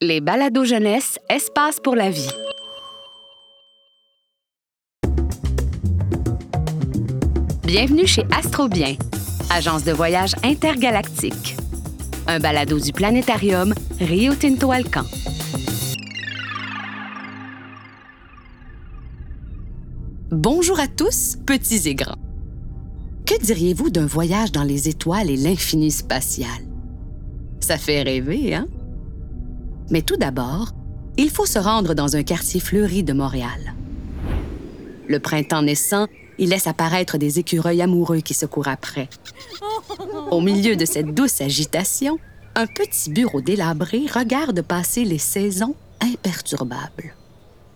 [0.00, 2.30] Les balados jeunesse, espace pour la vie.
[7.66, 8.94] Bienvenue chez Astrobien,
[9.50, 11.56] agence de voyage intergalactique.
[12.28, 15.02] Un balado du planétarium Rio Tinto Alcan.
[20.30, 22.20] Bonjour à tous, petits et grands.
[23.26, 26.60] Que diriez-vous d'un voyage dans les étoiles et l'infini spatial?
[27.58, 28.68] Ça fait rêver, hein?
[29.90, 30.72] Mais tout d'abord,
[31.16, 33.74] il faut se rendre dans un quartier fleuri de Montréal.
[35.08, 36.06] Le printemps naissant,
[36.38, 39.08] il laisse apparaître des écureuils amoureux qui se courent après.
[40.30, 42.18] Au milieu de cette douce agitation,
[42.54, 47.14] un petit bureau délabré regarde passer les saisons imperturbables.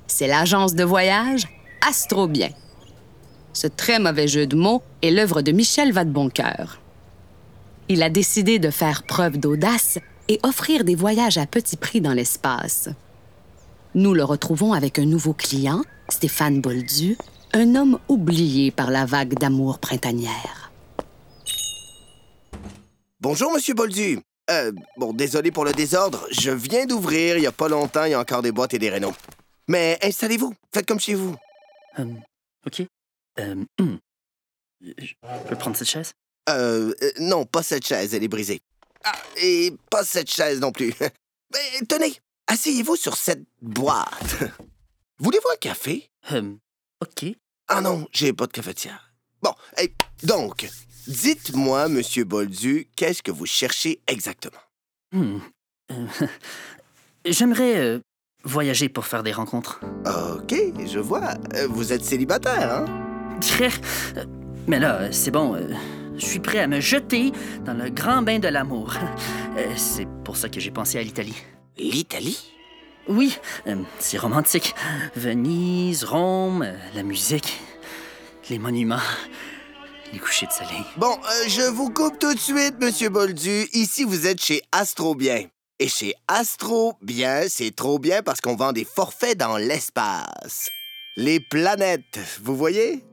[0.06, 1.48] C'est l'agence de voyage
[1.88, 2.50] Astrobien.
[3.52, 6.80] Ce très mauvais jeu de mots est l'œuvre de Michel Vadeboncoeur.
[7.88, 9.98] Il a décidé de faire preuve d'audace
[10.28, 12.88] et offrir des voyages à petit prix dans l'espace.
[13.94, 17.16] Nous le retrouvons avec un nouveau client, Stéphane Boldu,
[17.52, 20.72] un homme oublié par la vague d'amour printanière.
[23.20, 24.18] Bonjour, Monsieur Boldu.
[24.50, 26.26] Euh, bon, désolé pour le désordre.
[26.30, 28.78] Je viens d'ouvrir, il n'y a pas longtemps, il y a encore des boîtes et
[28.78, 29.14] des rénaux.
[29.68, 31.36] Mais installez-vous, faites comme chez vous.
[31.98, 32.06] Euh,
[32.66, 32.82] OK.
[33.38, 33.98] Euh, hum.
[34.80, 35.14] Je
[35.48, 36.12] peux prendre cette chaise?
[36.48, 38.60] Euh, euh, non, pas cette chaise, elle est brisée.
[39.04, 40.94] Ah, et pas cette chaise non plus.
[41.52, 42.14] Mais tenez,
[42.46, 44.36] asseyez-vous sur cette boîte.
[45.18, 46.08] Voulez-vous un café?
[46.30, 46.58] Hum,
[47.02, 47.26] OK.
[47.68, 49.12] Ah non, j'ai pas de cafetière.
[49.42, 49.92] Bon, et
[50.22, 50.68] donc,
[51.06, 54.60] dites-moi, Monsieur Boldu, qu'est-ce que vous cherchez exactement?
[55.14, 55.40] Hum,
[55.90, 56.06] euh,
[57.24, 58.00] J'aimerais euh,
[58.44, 59.80] voyager pour faire des rencontres.
[60.06, 60.54] Ok,
[60.86, 61.34] je vois.
[61.54, 63.38] Euh, Vous êtes célibataire, hein?
[64.66, 65.54] Mais là, euh, c'est bon.
[65.54, 65.72] euh,
[66.16, 67.32] Je suis prêt à me jeter
[67.64, 68.94] dans le grand bain de l'amour.
[69.54, 71.36] Euh, C'est pour ça que j'ai pensé à l'Italie.
[71.76, 72.38] L'Italie?
[73.06, 73.36] Oui,
[73.66, 74.74] euh, c'est romantique.
[75.14, 77.60] Venise, Rome, euh, la musique,
[78.48, 78.96] les monuments,
[80.10, 80.82] les couchers de soleil.
[80.96, 81.18] Bon,
[81.48, 83.68] je vous coupe tout de suite, Monsieur Boldu.
[83.74, 85.44] Ici, vous êtes chez Astrobien.
[85.78, 90.70] Et chez Astrobien, c'est trop bien parce qu'on vend des forfaits dans l'espace.
[91.18, 93.04] Les planètes, vous voyez?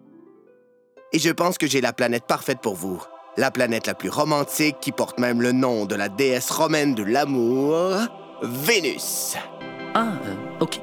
[1.11, 3.01] Et je pense que j'ai la planète parfaite pour vous.
[3.35, 7.03] La planète la plus romantique qui porte même le nom de la déesse romaine de
[7.03, 7.95] l'amour,
[8.43, 9.35] Vénus.
[9.95, 10.79] Ah, euh, OK.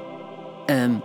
[0.69, 0.95] Euh,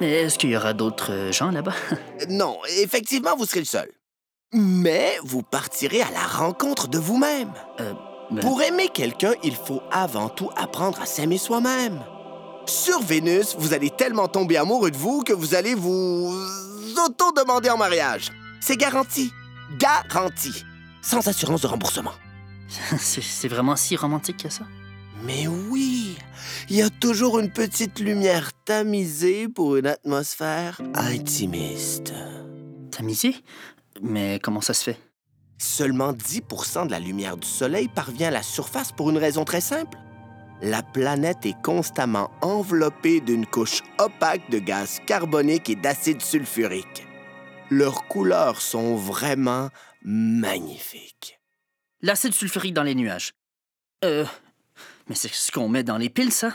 [0.00, 1.74] Est-ce qu'il y aura d'autres euh, gens là-bas?
[2.28, 3.90] Non, effectivement, vous serez le seul.
[4.52, 7.52] Mais vous partirez à la rencontre de vous-même.
[7.80, 7.92] Euh,
[8.30, 12.00] ben, Pour aimer quelqu'un, il faut avant tout apprendre à s'aimer soi-même.
[12.66, 16.34] Sur Vénus, vous allez tellement tomber amoureux de vous que vous allez vous
[16.96, 18.32] auto-demander en mariage.
[18.66, 19.30] C'est garanti.
[19.78, 20.64] Garanti.
[21.02, 22.12] Sans assurance de remboursement.
[22.98, 24.64] c'est vraiment si romantique que ça?
[25.22, 26.16] Mais oui,
[26.70, 32.14] il y a toujours une petite lumière tamisée pour une atmosphère intimiste.
[32.90, 33.36] Tamisé?
[34.00, 34.98] Mais comment ça se fait?
[35.58, 39.60] Seulement 10% de la lumière du Soleil parvient à la surface pour une raison très
[39.60, 39.98] simple.
[40.62, 47.06] La planète est constamment enveloppée d'une couche opaque de gaz carbonique et d'acide sulfurique.
[47.76, 49.68] Leurs couleurs sont vraiment
[50.04, 51.40] magnifiques.
[52.02, 53.32] L'acide sulfurique dans les nuages.
[54.04, 54.24] Euh.
[55.08, 56.52] Mais c'est ce qu'on met dans les piles, ça?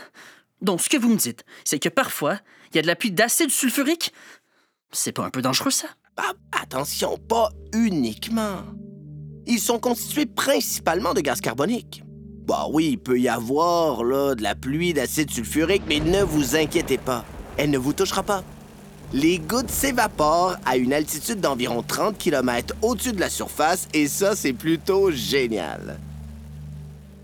[0.62, 2.38] Donc, ce que vous me dites, c'est que parfois,
[2.70, 4.14] il y a de la pluie d'acide sulfurique?
[4.92, 5.88] C'est pas un peu dangereux, ça?
[6.16, 8.62] Ah, attention, pas uniquement.
[9.46, 12.02] Ils sont constitués principalement de gaz carbonique.
[12.46, 16.56] Bah oui, il peut y avoir là, de la pluie d'acide sulfurique, mais ne vous
[16.56, 17.26] inquiétez pas,
[17.58, 18.42] elle ne vous touchera pas.
[19.12, 24.36] Les gouttes s'évaporent à une altitude d'environ 30 km au-dessus de la surface, et ça,
[24.36, 25.98] c'est plutôt génial.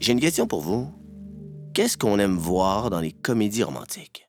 [0.01, 0.91] J'ai une question pour vous.
[1.75, 4.29] Qu'est-ce qu'on aime voir dans les comédies romantiques?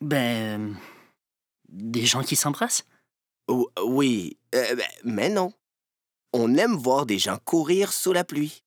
[0.00, 0.16] Ben.
[0.60, 0.74] euh,
[1.68, 2.84] Des gens qui s'embrassent?
[3.48, 5.52] O- oui, euh, ben, mais non.
[6.32, 8.62] On aime voir des gens courir sous la pluie.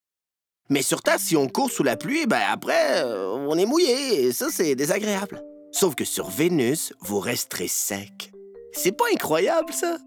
[0.69, 4.23] Mais sur Terre, si on court sous la pluie, ben après, euh, on est mouillé,
[4.25, 5.41] et ça, c'est désagréable.
[5.71, 8.31] Sauf que sur Vénus, vous resterez sec.
[8.73, 9.97] C'est pas incroyable, ça?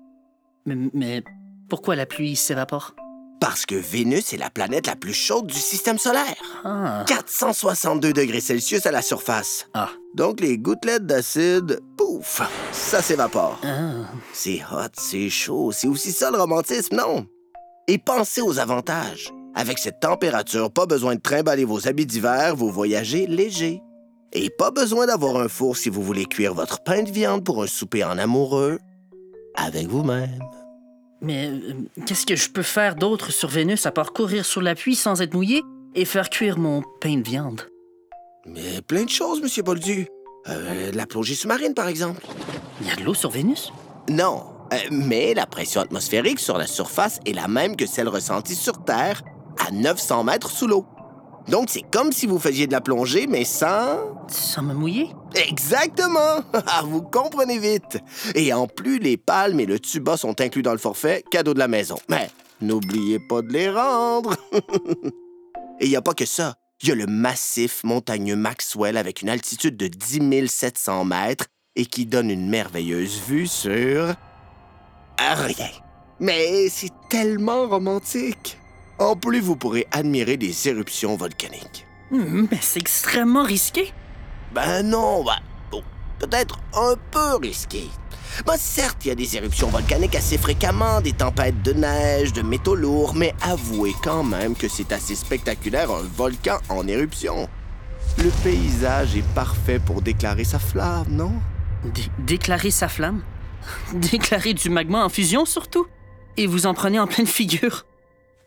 [0.67, 1.23] Mais, mais
[1.69, 2.95] pourquoi la pluie s'évapore?
[3.41, 6.37] Parce que Vénus est la planète la plus chaude du système solaire.
[6.65, 7.05] Ah.
[7.09, 9.67] 462 degrés Celsius à la surface.
[9.75, 9.89] Ah.
[10.15, 13.59] Donc les gouttelettes d'acide, pouf, ça s'évapore.
[13.65, 14.09] Ah.
[14.33, 17.27] C'est hot, c'est chaud, c'est aussi ça le romantisme, non?
[17.89, 19.33] Et pensez aux avantages.
[19.55, 23.83] Avec cette température, pas besoin de trimballer vos habits d'hiver, vous voyagez léger.
[24.33, 27.63] Et pas besoin d'avoir un four si vous voulez cuire votre pain de viande pour
[27.63, 28.79] un souper en amoureux
[29.55, 30.41] avec vous-même.
[31.21, 31.75] Mais euh,
[32.07, 35.21] qu'est-ce que je peux faire d'autre sur Vénus à part courir sur la pluie sans
[35.21, 35.63] être mouillé
[35.95, 37.63] et faire cuire mon pain de viande?
[38.47, 40.09] Mais plein de choses, Monsieur Boldu.
[40.49, 42.27] Euh, la plongée sous-marine, par exemple.
[42.81, 43.71] Il y a de l'eau sur Vénus?
[44.09, 48.57] Non, euh, mais la pression atmosphérique sur la surface est la même que celle ressentie
[48.57, 49.23] sur Terre,
[49.65, 50.87] à 900 mètres sous l'eau.
[51.49, 53.99] Donc, c'est comme si vous faisiez de la plongée, mais sans...
[54.29, 55.11] Sans me mouiller?
[55.35, 56.43] Exactement!
[56.67, 57.99] Ah, vous comprenez vite.
[58.35, 61.59] Et en plus, les palmes et le tuba sont inclus dans le forfait, cadeau de
[61.59, 61.97] la maison.
[62.09, 62.31] Mais
[62.61, 64.35] n'oubliez pas de les rendre.
[65.81, 66.55] et il n'y a pas que ça.
[66.83, 71.47] Il y a le massif montagneux Maxwell avec une altitude de 10 700 mètres
[71.77, 74.15] et qui donne une merveilleuse vue sur...
[75.19, 75.71] Rien.
[76.19, 78.59] Mais c'est tellement romantique.
[79.03, 81.87] En plus, vous pourrez admirer des éruptions volcaniques.
[82.13, 83.93] Hmm, Mais c'est extrêmement risqué.
[84.55, 85.39] Ben non, ben,
[85.73, 85.83] bon,
[86.21, 87.89] peut-être un peu risqué.
[88.47, 92.43] Ben certes, il y a des éruptions volcaniques assez fréquemment, des tempêtes de neige, de
[92.43, 97.49] métaux lourds, mais avouez quand même que c'est assez spectaculaire un volcan en éruption.
[98.19, 101.33] Le paysage est parfait pour déclarer sa flamme, non?
[101.85, 103.23] Dé- déclarer sa flamme?
[103.95, 105.87] Déclarer du magma en fusion, surtout?
[106.37, 107.85] Et vous en prenez en pleine figure?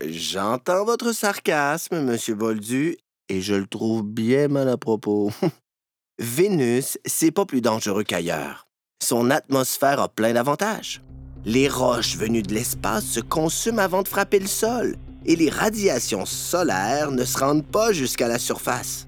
[0.02, 2.98] J'entends votre sarcasme, Monsieur Boldu,
[3.30, 5.32] et je le trouve bien mal à propos.
[6.20, 8.68] Vénus, c'est pas plus dangereux qu'ailleurs.
[9.02, 11.02] Son atmosphère a plein d'avantages.
[11.46, 16.26] Les roches venues de l'espace se consument avant de frapper le sol, et les radiations
[16.26, 19.08] solaires ne se rendent pas jusqu'à la surface.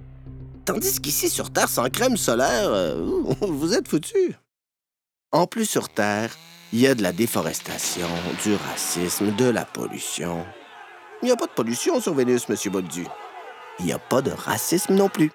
[0.65, 4.35] Tandis qu'ici sur Terre, sans crème solaire, euh, vous êtes foutu.
[5.31, 6.35] En plus, sur Terre,
[6.71, 8.07] il y a de la déforestation,
[8.43, 10.45] du racisme, de la pollution.
[11.21, 13.05] Il n'y a pas de pollution sur Vénus, Monsieur Boldu.
[13.79, 15.31] Il n'y a pas de racisme non plus.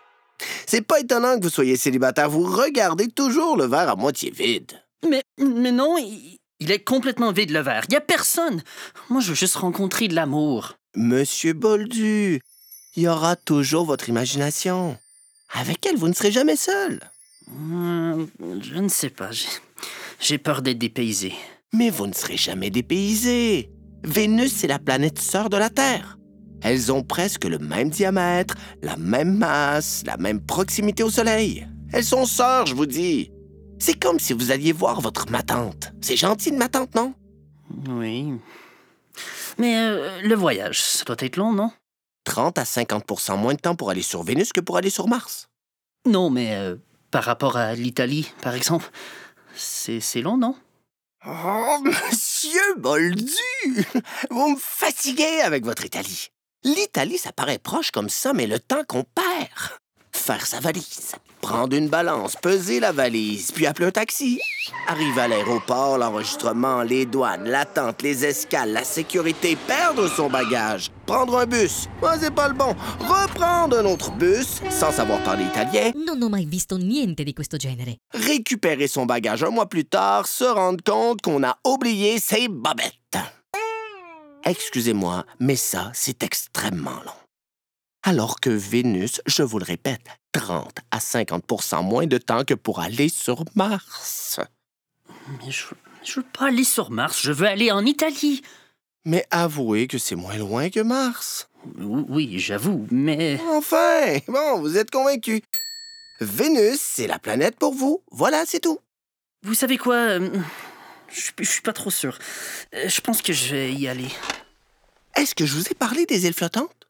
[0.67, 2.31] C'est pas étonnant que vous soyez célibataire.
[2.31, 4.81] Vous regardez toujours le verre à moitié vide.
[5.09, 7.85] Mais, mais non, il, il est complètement vide, le verre.
[7.89, 8.63] Il y a personne.
[9.11, 10.75] Moi, je veux juste rencontrer de l'amour.
[10.95, 12.41] Monsieur Boldu,
[12.97, 14.97] il y aura toujours votre imagination.
[15.55, 17.01] Avec elle, vous ne serez jamais seul.
[17.49, 18.27] Hmm,
[18.61, 19.31] je ne sais pas.
[20.21, 21.35] J'ai peur d'être dépaysé.
[21.73, 23.71] Mais vous ne serez jamais dépaysé.
[24.05, 26.19] Vénus, c'est la planète sœur de la Terre.
[26.63, 31.67] Elles ont presque le même diamètre, la même masse, la même proximité au Soleil.
[31.93, 33.33] Elles sont sœurs, je vous dis.
[33.79, 35.93] C'est comme si vous alliez voir votre matante.
[36.01, 37.15] C'est gentil de ma tante, non?
[37.89, 38.33] Oui.
[39.59, 41.71] Mais euh, le voyage, ça doit être long, non?
[42.25, 45.49] 30 à 50% moins de temps pour aller sur Vénus que pour aller sur Mars.
[46.07, 46.77] Non, mais euh,
[47.11, 48.89] par rapport à l'Italie, par exemple,
[49.55, 50.55] c'est, c'est long, non?
[51.25, 53.25] Oh, monsieur Boldu!
[54.31, 56.31] Vous me fatiguez avec votre Italie.
[56.65, 59.79] L'Italie, ça paraît proche comme ça, mais le temps qu'on perd.
[60.15, 64.39] Faire sa valise, prendre une balance, peser la valise, puis appeler un taxi.
[64.87, 71.39] Arriver à l'aéroport, l'enregistrement, les douanes, l'attente, les escales, la sécurité, perdre son bagage, prendre
[71.39, 71.89] un bus,
[72.21, 76.45] c'est pas le bon, reprendre un autre bus sans savoir parler italien, Non ho mai
[76.45, 77.97] visto niente di questo genere.
[78.13, 83.19] récupérer son bagage un mois plus tard, se rendre compte qu'on a oublié ses bobettes.
[84.45, 87.22] Excusez-moi, mais ça, c'est extrêmement long.
[88.03, 90.01] Alors que Vénus, je vous le répète,
[90.33, 94.41] 30 à 50% moins de temps que pour aller sur Mars.
[95.39, 95.67] Mais je,
[96.03, 98.43] je veux pas aller sur Mars, je veux aller en Italie.
[99.05, 101.49] Mais avouez que c'est moins loin que Mars.
[101.77, 103.41] Oui, j'avoue, mais...
[103.51, 105.43] Enfin, bon, vous êtes convaincu.
[106.21, 108.03] Vénus, c'est la planète pour vous.
[108.11, 108.79] Voilà, c'est tout.
[109.45, 109.95] Vous savez quoi?
[109.95, 110.31] euh,
[111.09, 112.19] Je, suis- je suis pas trop sûr.
[112.75, 114.09] Euh, Je pense que je vais y aller.
[115.17, 116.82] Est-ce que je vous ai parlé des îles flottantes?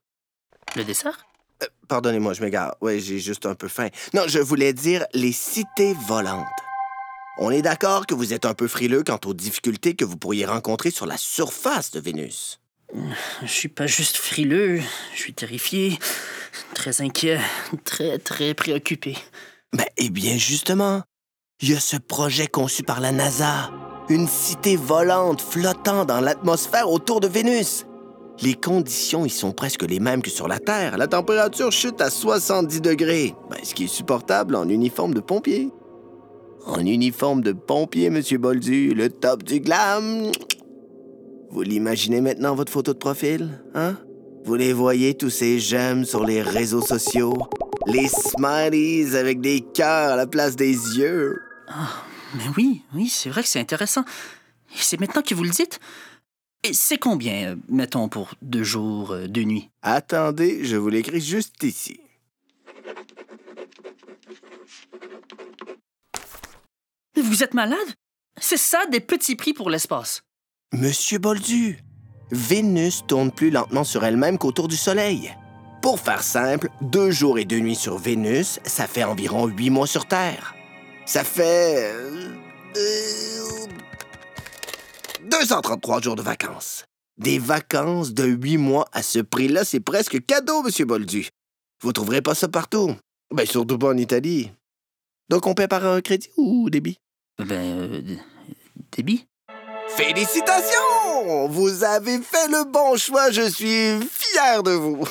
[0.76, 1.26] Le dessert?
[1.62, 2.76] Euh, Pardonnez-moi, je m'égare.
[2.80, 3.88] Ouais, j'ai juste un peu faim.
[4.14, 6.46] Non, je voulais dire les cités volantes.
[7.38, 10.44] On est d'accord que vous êtes un peu frileux quant aux difficultés que vous pourriez
[10.44, 12.60] rencontrer sur la surface de Vénus.
[13.42, 14.82] Je suis pas juste frileux,
[15.14, 15.98] je suis terrifié,
[16.74, 17.40] très inquiet,
[17.84, 19.16] très, très préoccupé.
[19.72, 21.02] Ben, eh bien, justement,
[21.60, 23.70] il y a ce projet conçu par la NASA.
[24.10, 27.86] Une cité volante flottant dans l'atmosphère autour de Vénus.
[28.42, 30.98] Les conditions y sont presque les mêmes que sur la Terre.
[30.98, 35.70] La température chute à 70 degrés, Ben, ce qui est supportable en uniforme de pompier.
[36.66, 40.32] En uniforme de pompier, Monsieur Boldu, le top du glam.
[41.50, 43.96] Vous l'imaginez maintenant, votre photo de profil, hein?
[44.44, 47.34] Vous les voyez, tous ces j'aime sur les réseaux sociaux?
[47.86, 51.36] Les smileys avec des cœurs à la place des yeux.
[52.34, 54.02] Mais oui, oui, c'est vrai que c'est intéressant.
[54.74, 55.78] Et c'est maintenant que vous le dites.
[56.70, 59.68] C'est combien, euh, mettons, pour deux jours, euh, deux nuits?
[59.82, 62.00] Attendez, je vous l'écris juste ici.
[67.16, 67.78] Mais vous êtes malade?
[68.40, 70.22] C'est ça des petits prix pour l'espace.
[70.72, 71.78] Monsieur Boldu,
[72.30, 75.34] Vénus tourne plus lentement sur elle-même qu'autour du Soleil.
[75.82, 79.88] Pour faire simple, deux jours et deux nuits sur Vénus, ça fait environ huit mois
[79.88, 80.54] sur Terre.
[81.06, 81.92] Ça fait...
[82.76, 83.61] euh,
[85.30, 86.84] 233 jours de vacances.
[87.18, 91.28] Des vacances de huit mois à ce prix-là, c'est presque cadeau, Monsieur Boldu.
[91.82, 92.96] Vous trouverez pas ça partout.
[93.32, 94.50] Ben, surtout pas en Italie.
[95.28, 96.98] Donc, on paie par un crédit ou débit?
[97.38, 98.02] Ben, euh,
[98.96, 99.26] débit?
[99.88, 101.48] Félicitations!
[101.48, 105.06] Vous avez fait le bon choix, je suis fier de vous.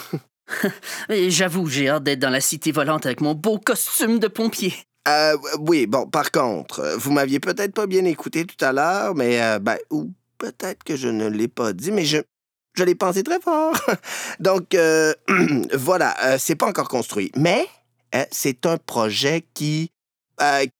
[1.09, 4.73] J'avoue, j'ai hâte d'être dans la cité volante avec mon beau costume de pompier.
[5.07, 9.15] Euh, oui, bon, par contre, euh, vous m'aviez peut-être pas bien écouté tout à l'heure,
[9.15, 12.17] mais, euh, ben, ou peut-être que je ne l'ai pas dit, mais je,
[12.75, 13.73] je l'ai pensé très fort.
[14.39, 15.13] Donc, euh,
[15.73, 17.67] voilà, euh, c'est pas encore construit, mais
[18.29, 19.89] c'est un projet qui,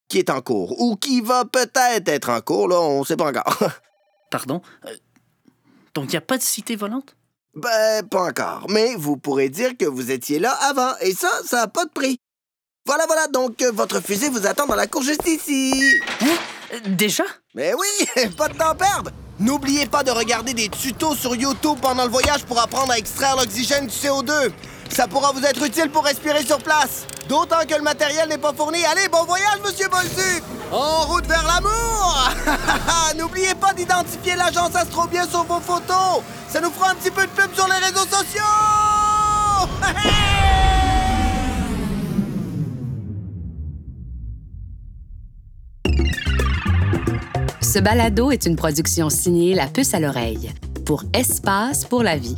[0.10, 3.30] qui est en cours, ou qui va peut-être être en cours, là, on sait pas
[3.30, 3.58] encore.
[4.32, 4.62] Pardon?
[5.94, 7.16] Donc, il n'y a pas de cité volante?
[7.54, 11.58] ben, pas encore, mais vous pourrez dire que vous étiez là avant, et ça, ça
[11.58, 12.18] n'a pas de prix.
[12.86, 15.72] Voilà, voilà, donc euh, votre fusée vous attend dans la cour juste ici.
[16.24, 17.24] Euh, Déjà?
[17.54, 19.12] Mais oui, pas de temps à perdre!
[19.40, 23.36] N'oubliez pas de regarder des tutos sur YouTube pendant le voyage pour apprendre à extraire
[23.36, 24.52] l'oxygène du CO2.
[24.92, 27.06] Ça pourra vous être utile pour respirer sur place.
[27.30, 28.84] D'autant que le matériel n'est pas fourni.
[28.86, 30.44] Allez, bon voyage, Monsieur Boldu!
[30.72, 32.30] En route vers l'amour!
[33.18, 36.24] N'oubliez pas d'identifier l'agence Astrobien sur vos photos.
[36.52, 37.80] Ça nous fera un petit peu de pub sur les
[47.72, 50.52] Ce balado est une production signée La Puce à l'oreille
[50.84, 52.36] pour Espace pour la vie.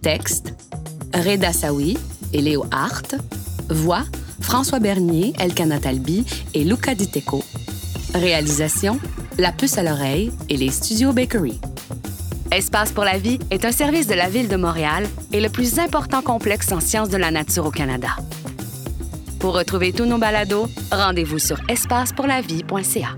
[0.00, 0.54] Texte
[1.12, 1.98] Reda Sawi
[2.32, 3.16] et Léo Hart.
[3.68, 4.04] Voix
[4.40, 7.42] François Bernier, Elkana Talbi et Luca Diteko.
[8.14, 9.00] Réalisation
[9.38, 11.60] La Puce à l'oreille et les Studios Bakery.
[12.52, 15.80] Espace pour la vie est un service de la Ville de Montréal et le plus
[15.80, 18.10] important complexe en sciences de la nature au Canada.
[19.40, 23.16] Pour retrouver tous nos balados, rendez-vous sur espacepourlavie.ca.